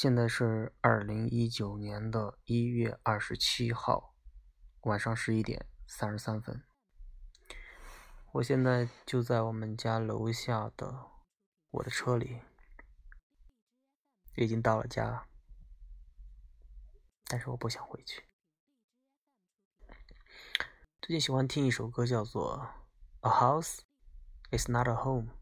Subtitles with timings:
[0.00, 4.14] 现在是二零一九年的一月二十七号
[4.82, 6.62] 晚上十一点三十三分。
[8.34, 11.10] 我现在就在我们家楼下的
[11.70, 12.42] 我的车里，
[14.36, 15.26] 已经到了家，
[17.24, 18.22] 但是我不想回去。
[21.02, 22.70] 最近喜欢听一首歌，叫做
[23.28, 23.80] 《A House
[24.56, 25.32] Is Not a Home》。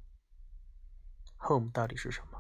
[1.47, 2.36] Home 到底是什么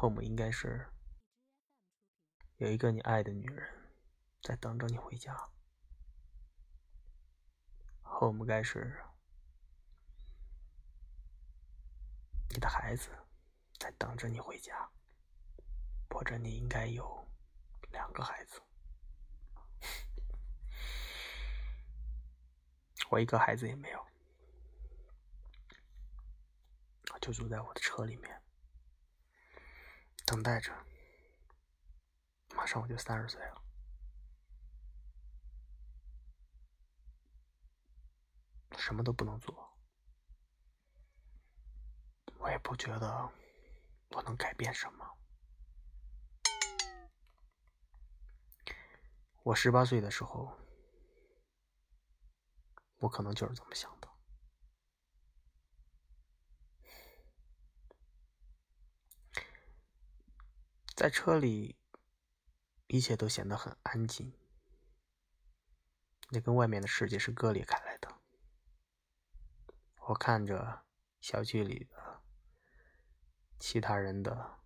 [0.00, 0.86] ？Home 应该是
[2.56, 3.92] 有一个你爱的女人
[4.42, 5.34] 在等着你回家。
[8.02, 9.02] Home 该是
[12.50, 13.10] 你的孩子
[13.78, 14.90] 在等着你回家，
[16.10, 17.26] 或者你应该有
[17.90, 18.60] 两个孩子。
[23.10, 24.06] 我一个孩子也没有，
[27.20, 28.42] 就住在我的车里面，
[30.24, 30.72] 等待着。
[32.54, 33.62] 马上我就三十岁了，
[38.76, 39.76] 什么都不能做，
[42.38, 43.30] 我也不觉得
[44.10, 45.18] 我能改变什么。
[49.42, 50.56] 我十八岁的时候。
[52.98, 54.03] 我可能就是这么想的，
[60.94, 61.76] 在车里，
[62.86, 64.32] 一切都显得很安静，
[66.30, 68.20] 那跟外面的世界是割裂开来的。
[70.08, 70.84] 我看着
[71.20, 72.22] 小区里的
[73.58, 74.60] 其他人的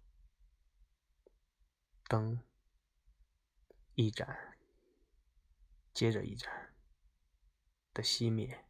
[2.05, 2.43] 灯
[3.95, 4.57] 一盏
[5.93, 6.75] 接着一盏。
[7.95, 8.65] 的熄灭，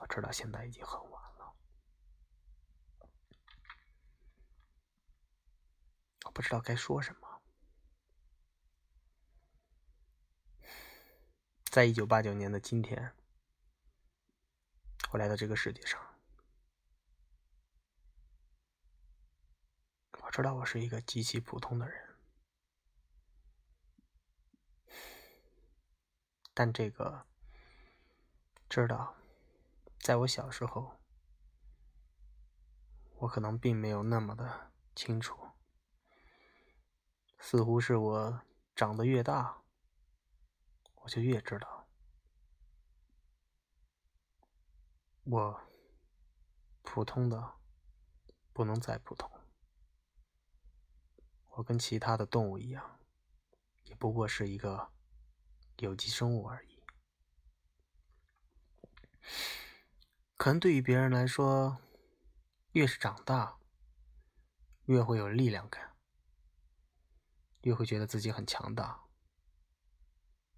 [0.00, 1.56] 我知道现在已经很晚了。
[6.26, 7.42] 我不知道该说什么。
[11.64, 13.12] 在一九八九年的今天，
[15.10, 16.00] 我来到这个世界上，
[20.12, 22.16] 我知道我是一个极其普通的人，
[26.54, 27.26] 但这个。
[28.68, 29.16] 知道，
[29.98, 31.00] 在我小时候，
[33.16, 35.47] 我可能并没有那么的清楚，
[37.38, 38.42] 似乎是我
[38.74, 39.62] 长得越大，
[40.96, 41.88] 我就越知道，
[45.24, 45.60] 我
[46.82, 47.54] 普通的
[48.52, 49.30] 不能再普通，
[51.50, 53.00] 我跟其他的动物一样，
[53.84, 54.92] 也不过是一个
[55.78, 56.82] 有机生物而已。
[60.36, 61.78] 可能对于别人来说，
[62.72, 63.58] 越是长大，
[64.86, 65.87] 越会有力量感，
[67.62, 69.04] 越会觉得自己很强大，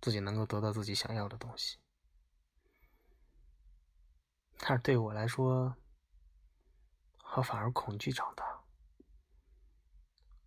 [0.01, 1.79] 自己能够得到自己想要的东西。
[4.59, 5.77] 但是对我来说，
[7.37, 8.65] 我反而恐惧长大，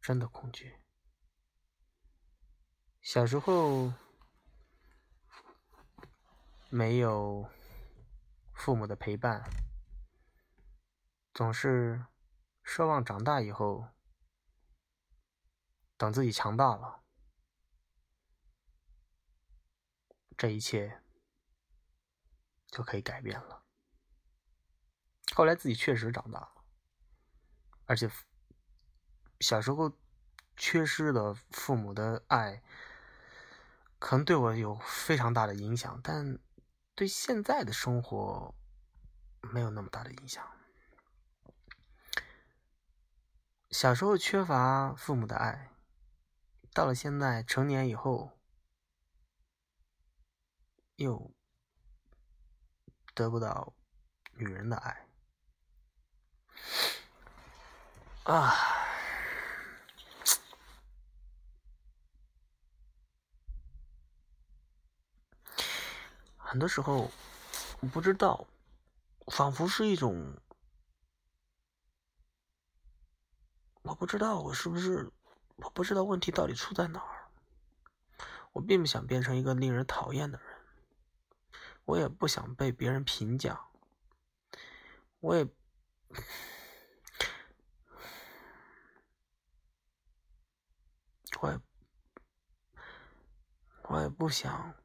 [0.01, 0.79] 真的恐惧。
[3.01, 3.93] 小时候
[6.69, 7.49] 没有。
[8.55, 9.43] 父母的陪伴，
[11.33, 12.05] 总是
[12.63, 13.89] 奢望长大以后，
[16.03, 17.01] 等自己强大了，
[20.35, 21.01] 这一切
[22.67, 23.63] 就可以改变了。
[25.33, 26.65] 后来自己确实长大了，
[27.85, 28.11] 而且
[29.39, 29.97] 小时候
[30.57, 32.61] 缺失的父母的爱，
[33.97, 36.37] 可能对我有非常大的影响，但。
[36.95, 38.53] 对现在的生活
[39.41, 40.47] 没有那么大的影响。
[43.71, 45.72] 小时候缺乏父母的爱，
[46.73, 48.31] 到了现在成年以后，
[50.95, 51.31] 又
[53.13, 53.75] 得不到
[54.31, 55.07] 女人的爱
[58.23, 58.55] 啊！
[66.37, 67.11] 很多时候，
[67.81, 68.47] 我不知道，
[69.27, 70.41] 仿佛是一种，
[73.83, 75.11] 我不知道我是不是，
[75.55, 77.27] 我不知道问题到底出在哪儿。
[78.53, 80.47] 我并不想变成一个令人讨厌的人，
[81.85, 83.59] 我也不想被别人评价，
[85.19, 85.47] 我也，
[91.41, 91.59] 我也，
[93.89, 94.75] 我也不想。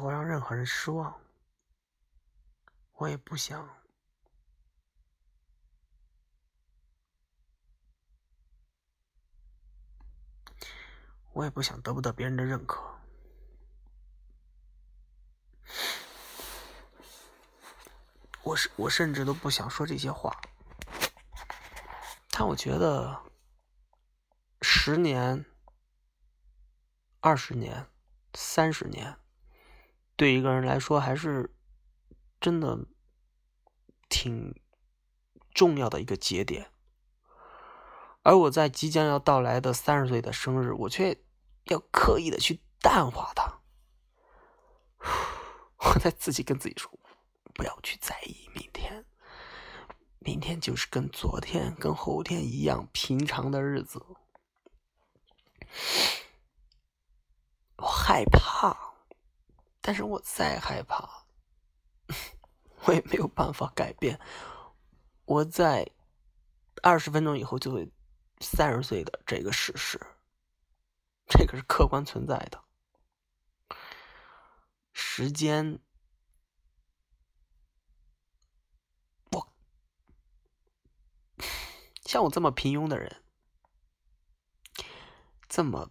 [0.00, 1.20] 我让任何人失望，
[2.92, 3.83] 我也不想
[11.34, 12.82] 我也不想得不到别人的认可。
[18.44, 20.40] 我是我甚至都不想说这些话，
[22.30, 23.22] 但我觉得
[24.60, 25.44] 十年、
[27.20, 27.86] 二十年、
[28.34, 29.18] 三十年，
[30.14, 31.54] 对一个人来说还是
[32.40, 32.86] 真的
[34.08, 34.54] 挺
[35.52, 36.70] 重要的一个节点。
[38.24, 41.16] 而我在即将要到来的三十岁的生日，我却
[41.66, 43.60] 要刻意的去淡化它。
[45.78, 46.90] 我在自己跟自己说。
[47.56, 49.04] 不要去在意明天，
[50.18, 54.04] 明天就是跟昨天、跟后天一样平常的日子。
[57.76, 58.76] 我害怕，
[59.80, 61.26] 但是我再害怕，
[62.86, 64.18] 我也没有办法改变。
[65.24, 65.88] 我在
[66.82, 67.88] 二十分钟以后就会
[68.44, 69.98] 三十岁的这个事实，
[71.26, 72.62] 这个是客观存在的，
[74.92, 75.80] 时间。
[82.04, 83.24] 像我这么平庸的人，
[85.48, 85.90] 这么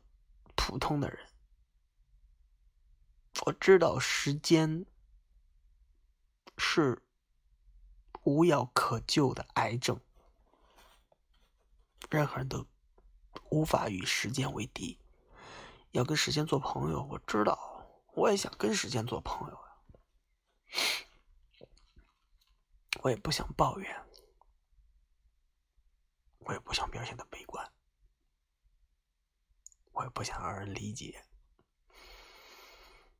[0.55, 1.27] 普通的人，
[3.45, 4.85] 我知道时间
[6.57, 7.03] 是
[8.21, 9.99] 无药可救的癌症，
[12.13, 12.67] 任何人都
[13.49, 14.99] 无法与时间为敌。
[15.91, 19.61] 要跟时间做朋友，我知道，我也想跟时间做朋友呀，
[23.01, 24.03] 我也不想抱怨。
[26.45, 27.71] 我也不想表现的悲观，
[29.93, 31.25] 我也不想让人理解，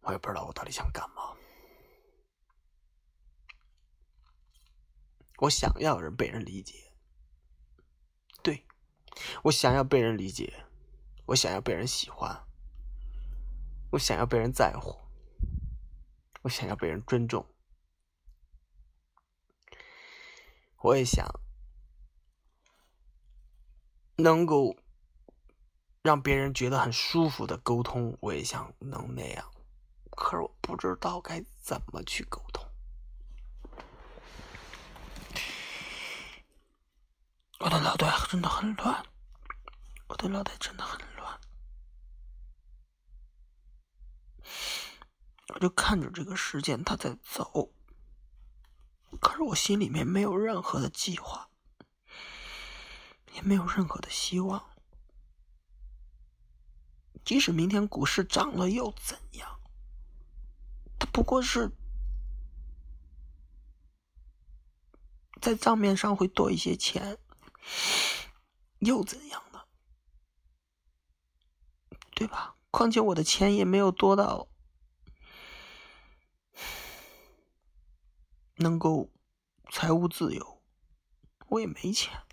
[0.02, 1.38] 我也不知道我到底想干嘛。
[5.38, 6.93] 我想要人被人理解，
[9.44, 10.66] 我想要被人理解，
[11.28, 12.46] 我想要被人喜欢，
[13.92, 14.98] 我想要被人在乎，
[16.42, 17.46] 我想要被人尊重，
[20.78, 21.28] 我也想。
[24.16, 24.78] 能够
[26.04, 29.52] 让别人觉得很舒服的沟通，我也想能那样，
[30.12, 32.64] 可是我不知道该怎么去沟通。
[37.60, 39.06] 我的脑袋真的很乱，
[40.08, 41.40] 我的脑袋真的很乱，
[45.54, 47.72] 我就看着这个时间它在走，
[49.22, 51.48] 可是我心里面没有任何的计划。
[53.34, 54.64] 也没有任何的希望。
[57.26, 59.60] 即使明天股市涨了又怎样？
[61.00, 61.72] 它不过是
[65.42, 67.18] 在账面上会多一些钱，
[68.80, 69.62] 又怎样呢？
[72.16, 72.56] 对吧？
[72.72, 74.48] 况且我的钱也没有多到
[78.56, 79.12] 能够
[79.72, 80.64] 财务自由，
[81.48, 82.24] 我也没钱。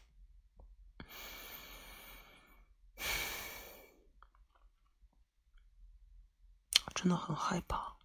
[6.95, 7.97] 真的很害怕，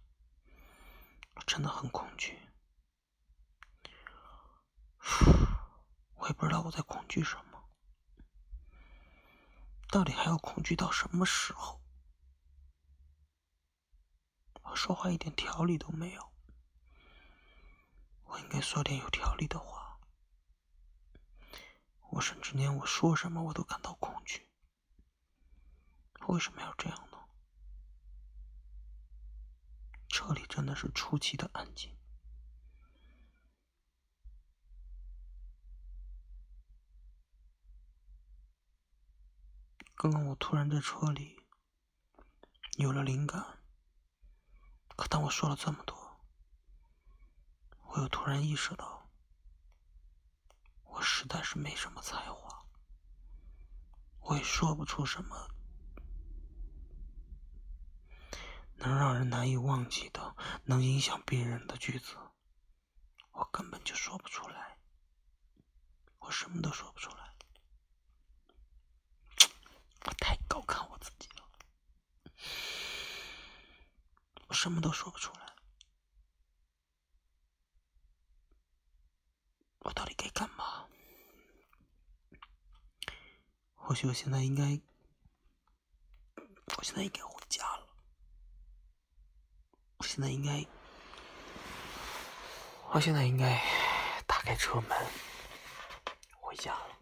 [1.46, 2.38] 真的很恐惧，
[6.26, 7.70] 我也不知道我在恐惧什么，
[9.90, 11.80] 到底还要恐惧到什么时候？
[14.62, 16.32] 我说话一点条理都没有，
[18.24, 20.00] 我应该说点有条理的话，
[22.10, 24.50] 我甚至连我说什么我都感到恐惧，
[26.26, 27.18] 为什么要这样呢？
[30.08, 31.95] 这里真的是出奇的安静。
[40.08, 41.36] 刚刚我突然在车里
[42.76, 43.44] 有了灵感，
[44.94, 45.96] 可当我说了这么多，
[47.80, 49.10] 我又突然意识到，
[50.84, 52.64] 我实在是没什么才华，
[54.20, 55.48] 我也说不出什么。
[58.76, 60.36] 能让人难以忘记的，
[60.66, 62.16] 能影响别人的句子，
[63.32, 64.78] 我根本就说不出来。
[66.18, 67.25] 我什么都说不出来，
[70.06, 71.44] 我太高看我自己了。
[74.48, 75.54] 我什么都说不出来，
[79.80, 80.86] 我到底该干嘛？
[83.74, 84.80] 或许我现在应该，
[86.76, 87.86] 我现在应该回家了。
[89.96, 90.66] 我现在应该，
[92.90, 93.60] 我现在应该
[94.26, 94.90] 打开车门
[96.40, 96.95] 回家了，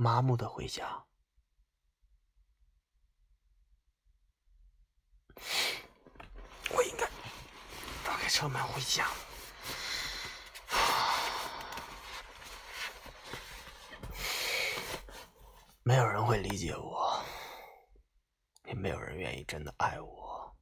[0.00, 1.04] 麻木的回家。
[6.70, 7.04] 我应该
[8.04, 9.10] 打开车门回家。
[15.82, 17.20] 没有人会理解我
[18.66, 20.56] 也没有人愿意真的爱我。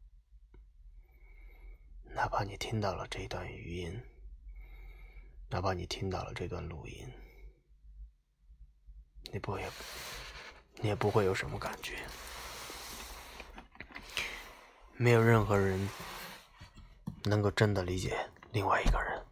[2.04, 4.02] 哪怕你听到了这段语音
[5.50, 7.06] 哪怕你听到了这段录音
[9.32, 9.64] 你不会，
[10.76, 12.06] 你也不会有什么感觉。
[14.96, 15.88] 没有任何人
[17.24, 19.26] 能够真的理解另外一个人。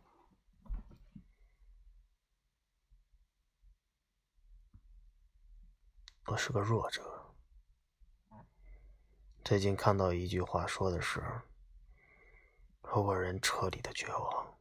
[6.26, 7.34] 我是个弱者。
[9.44, 11.22] 最近看到一句话，说的是：
[12.82, 14.58] 如果人彻底的绝望，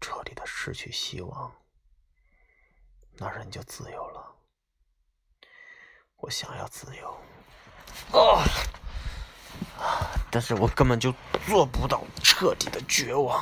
[0.00, 1.59] 彻底的失去希望，
[3.22, 4.34] 那人就自由了。
[6.16, 7.20] 我想要自由，
[8.18, 8.42] 啊，
[10.30, 11.14] 但是我根本就
[11.46, 13.38] 做不到彻底的绝望。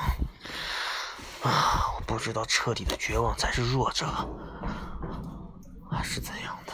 [1.45, 4.05] 啊，我不知道彻底的绝望才是弱者，
[5.89, 6.73] 还，是怎样的？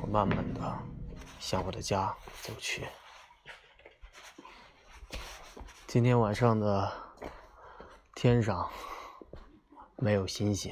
[0.00, 0.78] 我慢慢的
[1.38, 2.88] 向我的家走去。
[5.88, 6.92] 今天晚上的
[8.14, 8.68] 天上
[9.96, 10.70] 没有星星。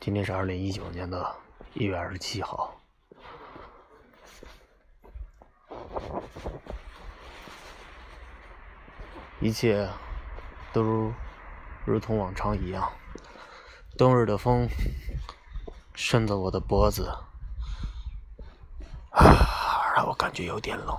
[0.00, 1.36] 今天是二零一九年的
[1.74, 2.74] 一月二十七号。
[9.38, 9.86] 一切
[10.72, 11.12] 都如
[11.84, 12.90] 如同往常一样。
[13.98, 14.66] 冬日的风
[15.92, 17.12] 顺着我的脖子，
[19.94, 20.98] 让我感觉有点冷。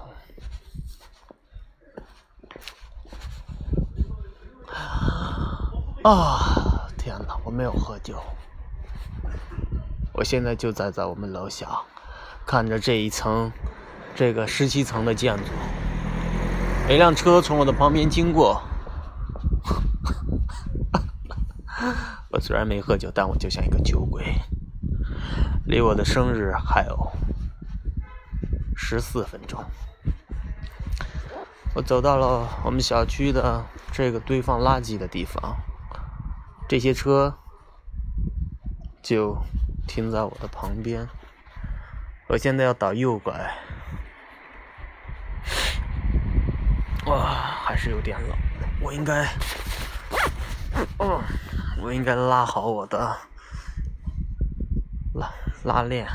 [6.02, 7.38] 啊，天哪！
[7.44, 8.18] 我没有喝酒。
[10.14, 11.82] 我现在就站在我们楼下，
[12.46, 13.52] 看着这一层，
[14.16, 15.44] 这个十七层的建筑。
[16.90, 18.62] 一辆车从我的旁边经过，
[22.32, 24.36] 我虽然没喝酒，但我就像一个酒鬼。
[25.66, 27.12] 离我的生日还有
[28.76, 29.64] 十四分钟，
[31.76, 35.56] 我走到了我们小区的这个堆放垃圾的地方，
[36.70, 37.36] 这些车
[39.02, 39.36] 就
[39.88, 41.10] 停在我的旁边。
[42.28, 43.34] 我现在要打右拐。
[47.08, 47.26] 哇，
[47.66, 48.30] 还是有点冷，
[48.82, 49.26] 我应该，
[51.00, 51.20] 嗯，
[51.82, 53.18] 我应该拉好我的
[55.16, 55.28] 拉
[55.64, 56.08] 拉链，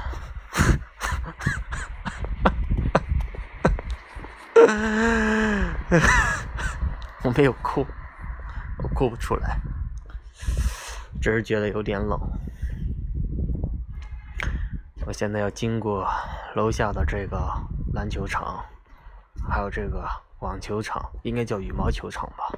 [7.24, 7.84] 我没有哭，
[8.84, 9.58] 我哭不出来，
[11.24, 12.20] 只是觉得有点冷。
[15.06, 16.06] 我现在要经过
[16.54, 17.50] 楼下的这个
[17.94, 18.62] 篮球场，
[19.48, 20.06] 还有这个。
[20.40, 22.52] 网球场应该叫羽毛球场吧？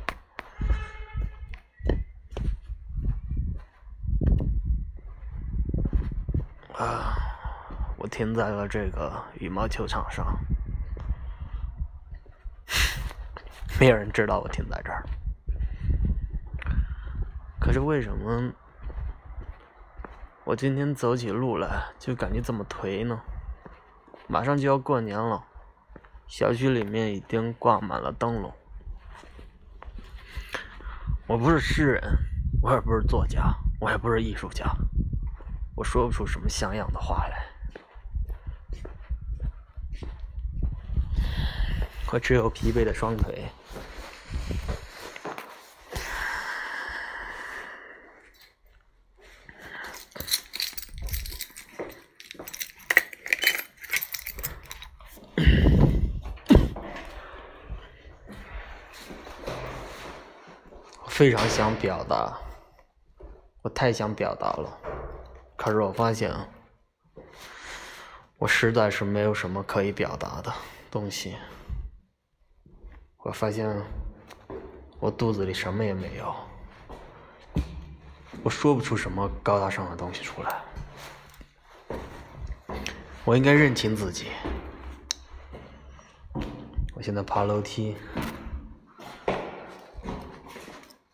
[6.77, 7.15] 啊，
[7.97, 10.37] 我停在了这个羽毛球场上，
[13.79, 15.07] 没有人知道我停在这儿。
[17.67, 18.53] 可是为什么
[20.45, 23.21] 我今天走起路来就感觉这么颓呢？
[24.29, 25.45] 马上就要过年了。
[26.29, 28.55] 小区里面已经挂满了灯笼。
[31.27, 32.17] 我不是诗人，
[32.63, 34.65] 我也不是作家，我也不是艺术家，
[35.75, 37.47] 我说不出什么像样的话来。
[42.13, 43.47] 我只有疲惫的双腿。
[61.17, 62.39] 非常想表达，
[63.63, 64.79] 我太想表达了，
[65.57, 66.31] 可是我发现，
[68.37, 70.53] 我实在是没有什么可以表达的
[70.91, 71.35] 东西。
[73.25, 73.83] 我发现，
[75.01, 76.37] 我肚子里什么也没有，
[78.43, 80.61] 我说不出什么高大上的东西出来。
[83.25, 84.27] 我应该认清自己。
[86.95, 87.97] 我现在爬楼梯。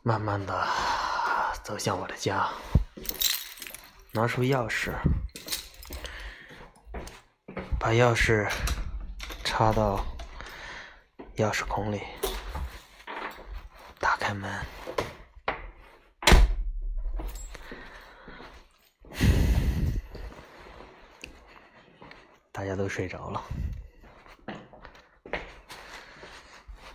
[0.04, 0.66] 慢慢的
[1.62, 2.48] 走向我的家
[4.10, 4.90] 拿出钥匙
[7.78, 8.50] 把钥匙
[9.44, 10.04] 插到
[11.36, 12.00] 钥匙孔里
[14.00, 14.50] 打开门
[22.50, 23.42] 大家都睡着了。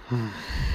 [0.09, 0.66] 嗯。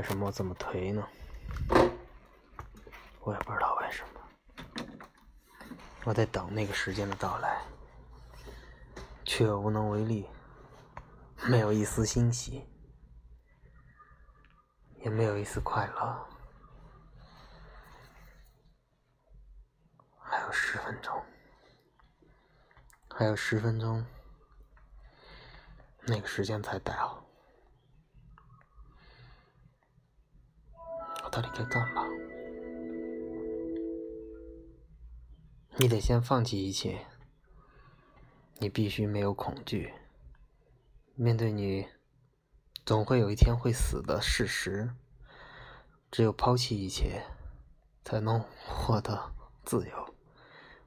[0.00, 1.06] 为什么我这么颓呢？
[3.20, 4.20] 我也不知道为什么。
[6.04, 7.60] 我在等那个时间的到来，
[9.26, 10.26] 却无能为力，
[11.50, 12.66] 没有一丝欣喜，
[15.00, 16.28] 也没有一丝快乐。
[20.18, 21.22] 还有十分钟，
[23.10, 24.02] 还有十分钟，
[26.06, 27.22] 那个时间才到。
[31.19, 32.06] 我到底该干嘛？
[35.76, 37.06] 你得先放弃一切，
[38.58, 39.92] 你必须没有恐惧，
[41.14, 41.86] 面对你
[42.84, 44.90] 总会有一天会死的事实。
[46.10, 47.22] 只有抛弃一切，
[48.04, 49.32] 才能获得
[49.64, 50.14] 自由。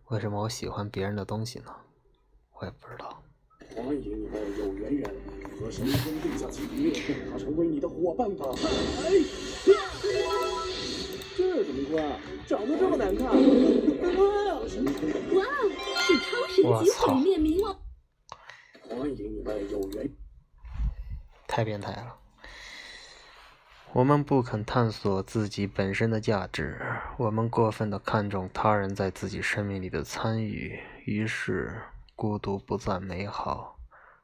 [0.10, 1.74] 为什么我喜欢别人的东西呢？
[2.60, 3.24] 我也不知道。
[3.74, 5.10] 欢迎你的有缘人
[5.58, 6.92] 和神尊定下契约，
[7.24, 8.46] 让他成为你的伙伴吧。
[11.74, 12.20] 这怎么穿？
[12.48, 13.26] 长得这么难看！
[13.28, 13.34] 哇，
[14.68, 17.76] 是超级毁灭冥王！
[18.88, 20.10] 欢迎你的有缘。
[21.48, 22.16] 太变态了。
[23.94, 26.82] 我们不肯探索自己本身的价值，
[27.18, 31.82] 我们过分的看重他人在自己生命里的参与，于是
[32.16, 33.80] 孤独不再美好。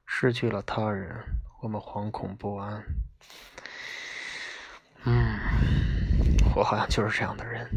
[0.05, 1.15] 失去了他人，
[1.61, 2.83] 我们惶恐不安。
[5.05, 5.39] 嗯，
[6.59, 7.69] 我好像就是这样的人。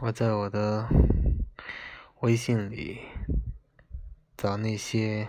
[0.00, 0.86] 我在我的
[2.20, 2.98] 微信里
[4.36, 5.28] 找那些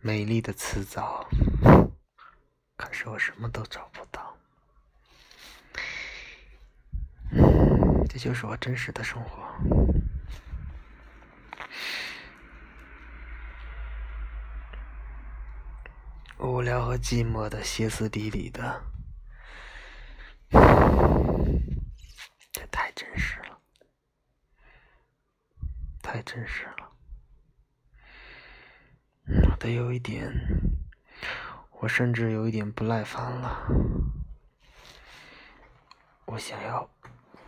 [0.00, 1.28] 美丽的辞藻，
[2.76, 4.36] 可是我什么都找不到。
[8.08, 9.42] 这就是我真实的生活，
[16.38, 18.82] 无聊和寂寞的，歇斯底里的，
[22.52, 23.58] 这太真实了。
[26.00, 26.85] 太真实了，
[29.28, 30.32] 我都有一点，
[31.80, 33.66] 我甚至有一点不耐烦了。
[36.26, 36.88] 我想要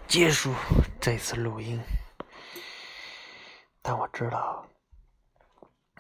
[0.07, 0.53] 结束
[1.01, 1.81] 这次录音，
[3.81, 4.69] 但我知道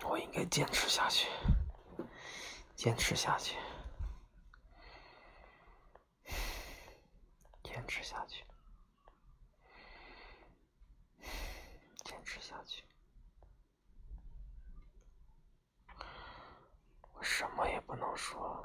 [0.04, 1.28] 我应该坚持下去，
[2.74, 3.56] 坚持下去，
[7.62, 8.42] 坚持下去。
[12.40, 12.82] 下去，
[17.18, 18.62] 我什么也不能说，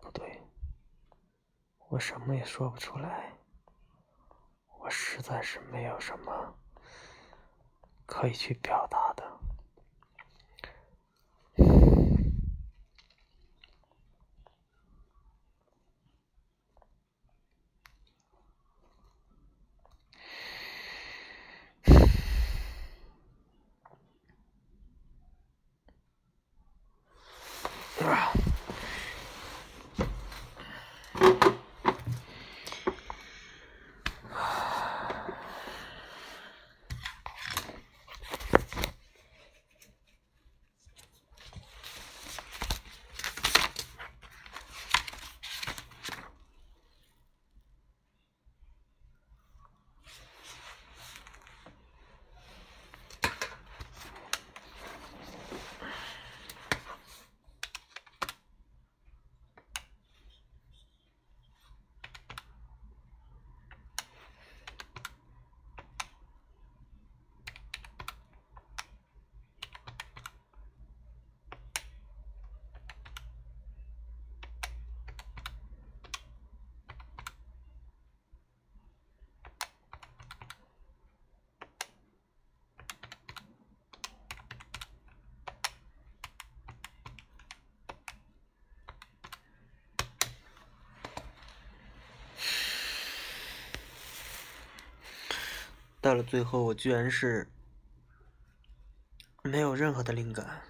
[0.00, 0.42] 不对，
[1.88, 3.32] 我什么也说不出来，
[4.80, 6.54] 我实在是没有什么
[8.04, 9.38] 可以去表达的。
[28.12, 28.41] Bruh.
[96.12, 97.50] 到了最后，我居然是
[99.42, 100.60] 没有任何的灵感，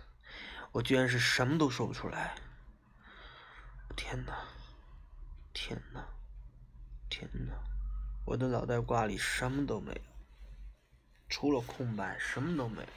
[0.70, 2.36] 我居然是什么都说不出来。
[3.96, 4.32] 天哪！
[5.52, 6.06] 天哪！
[7.10, 7.54] 天哪！
[8.24, 10.00] 我的脑袋瓜里什么都没有，
[11.28, 12.88] 除了空白，什么都没有。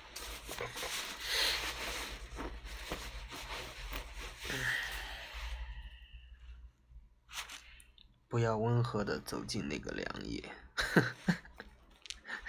[8.28, 10.48] 不要温和的走进那个凉夜，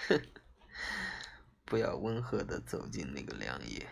[1.65, 3.87] 不要温和的走进那个凉夜，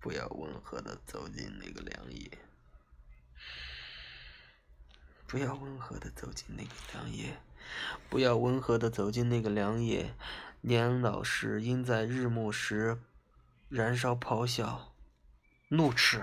[0.00, 2.38] 不要温和的走进那个凉夜，
[5.26, 7.38] 不要温和的走进那个凉夜，
[8.08, 10.14] 不要温和的走进那个凉夜。
[10.62, 13.00] 年老时应在日暮时
[13.70, 14.94] 燃烧咆哮，
[15.68, 16.22] 怒斥，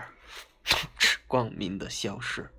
[1.26, 2.52] 光明的消逝。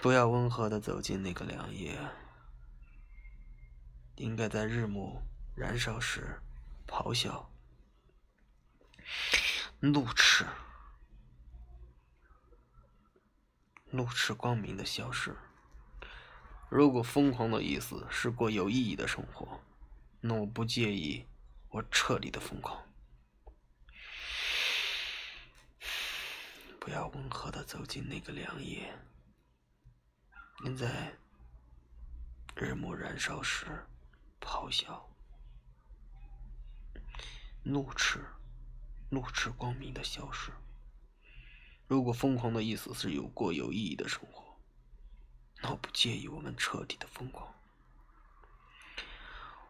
[0.00, 1.98] 不要温和的走进那个凉夜，
[4.22, 5.20] 应该在日暮
[5.56, 6.40] 燃烧时
[6.86, 7.50] 咆哮、
[9.80, 10.46] 怒斥、
[13.90, 15.36] 怒斥光明的消失。
[16.70, 19.60] 如果疯狂的意思是过有意义的生活，
[20.20, 21.26] 那我不介意
[21.68, 22.80] 我彻底的疯狂。
[26.78, 28.96] 不要温和的走进那个凉夜。
[30.64, 31.12] 应在
[32.54, 33.84] 日暮燃烧时
[34.44, 35.08] 咆哮、
[37.62, 38.26] 怒斥、
[39.10, 40.52] 怒斥光明的消失。
[41.86, 44.58] 如果疯狂的意思是有过有意义的生活，
[45.62, 47.54] 那我不介意我们彻底的疯狂。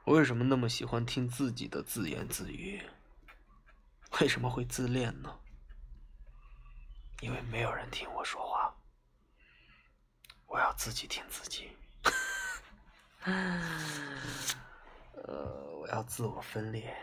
[0.04, 2.82] 我为什么那么喜欢听自己的自言自语？
[4.20, 5.38] 为什么会自恋呢？
[7.20, 8.74] 因为没有人听我说话。
[10.46, 11.70] 我要自己听自己，
[15.24, 16.94] 呃，我要自我分裂。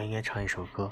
[0.00, 0.90] 我应该唱一首歌。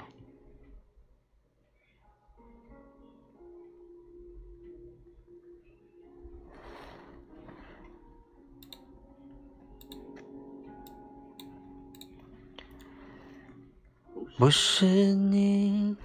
[14.37, 15.97] 不是你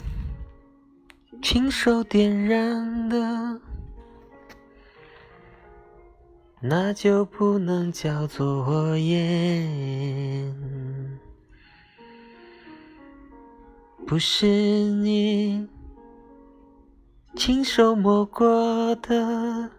[1.42, 3.60] 亲手点燃的，
[6.62, 10.63] 那就不能叫做火焰。
[14.06, 15.66] 不是你
[17.34, 19.70] 亲手摸过的，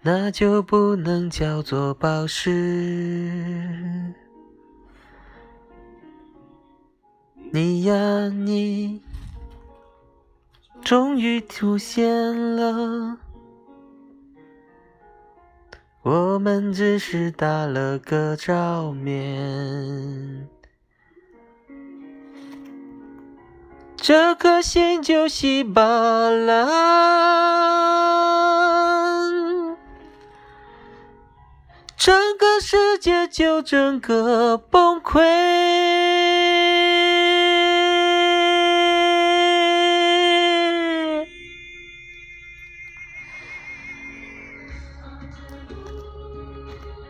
[0.00, 2.50] 那就不能叫做宝石。
[7.50, 9.02] 你呀你，
[10.80, 13.18] 终于出现了，
[16.02, 20.48] 我们只是打了个照面。
[24.04, 25.80] 这颗心就稀巴
[26.28, 26.56] 烂，
[31.96, 35.20] 整个世界就整个崩溃。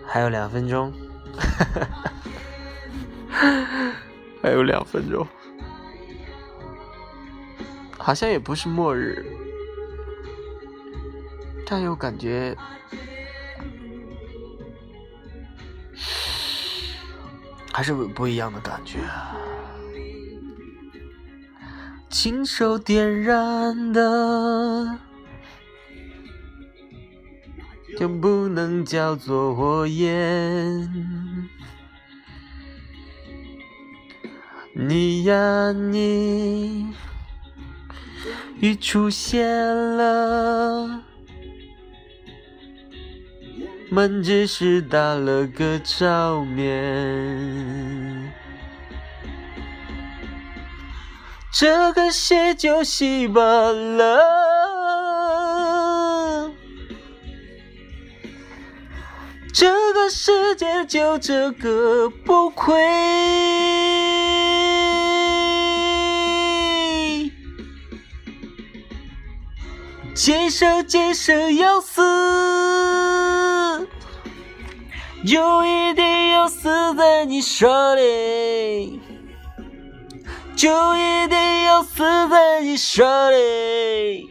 [0.07, 0.92] 还有两分钟，
[4.42, 5.26] 还有两分钟。
[8.04, 9.24] 好像也不是末日，
[11.64, 12.56] 但又感觉
[17.72, 18.98] 还是有不一样的感觉。
[22.10, 24.98] 亲手点燃的，
[27.96, 30.90] 就不能叫做火焰。
[34.74, 36.92] 你呀你，
[38.62, 39.44] 雨出现
[39.96, 41.03] 了，
[43.90, 48.33] 门只是打了个照面。
[51.53, 54.20] 这个血就稀巴了，
[59.53, 64.12] 这个世界就这个不亏。
[70.24, 72.00] 今生今世要死，
[75.26, 79.00] 就一定要死在你手里，
[80.54, 84.30] 就一定要死在你手里。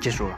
[0.00, 0.36] 结束了。